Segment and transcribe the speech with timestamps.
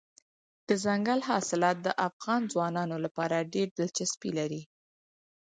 [0.67, 4.61] دځنګل حاصلات د افغان ځوانانو لپاره ډېره دلچسپي لري.